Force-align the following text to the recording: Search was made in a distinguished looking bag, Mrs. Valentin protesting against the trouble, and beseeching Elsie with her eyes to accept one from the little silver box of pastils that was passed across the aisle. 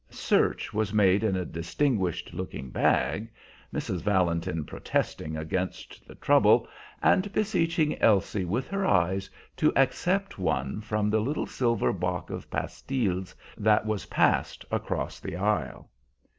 Search 0.09 0.73
was 0.73 0.91
made 0.91 1.23
in 1.23 1.35
a 1.35 1.45
distinguished 1.45 2.33
looking 2.33 2.71
bag, 2.71 3.31
Mrs. 3.71 4.01
Valentin 4.01 4.65
protesting 4.65 5.37
against 5.37 6.07
the 6.07 6.15
trouble, 6.15 6.67
and 7.03 7.31
beseeching 7.31 7.95
Elsie 8.01 8.43
with 8.43 8.67
her 8.69 8.83
eyes 8.83 9.29
to 9.57 9.71
accept 9.75 10.39
one 10.39 10.81
from 10.81 11.11
the 11.11 11.21
little 11.21 11.45
silver 11.45 11.93
box 11.93 12.31
of 12.31 12.49
pastils 12.49 13.35
that 13.57 13.85
was 13.85 14.07
passed 14.07 14.65
across 14.71 15.19
the 15.19 15.35
aisle. 15.35 15.87